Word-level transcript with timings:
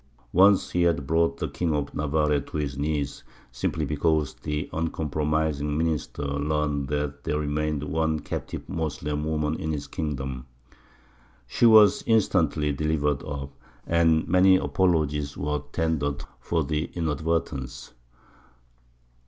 Once 0.33 0.71
he 0.71 0.81
had 0.81 1.05
brought 1.05 1.37
the 1.37 1.47
King 1.47 1.75
of 1.75 1.93
Navarre 1.93 2.39
to 2.39 2.57
his 2.57 2.75
knees 2.75 3.23
simply 3.51 3.85
because 3.85 4.33
the 4.33 4.67
uncompromising 4.73 5.77
Minister 5.77 6.23
learned 6.25 6.87
that 6.87 7.23
there 7.23 7.37
remained 7.37 7.83
one 7.83 8.19
captive 8.19 8.67
Moslem 8.67 9.23
woman 9.23 9.59
in 9.59 9.69
his 9.71 9.85
kingdom. 9.85 10.47
She 11.45 11.67
was 11.67 12.03
instantly 12.07 12.71
delivered 12.71 13.21
up, 13.23 13.53
and 13.85 14.27
many 14.27 14.55
apologies 14.55 15.37
were 15.37 15.61
tendered 15.71 16.23
for 16.39 16.63
the 16.63 16.85
inadvertence. 16.95 17.93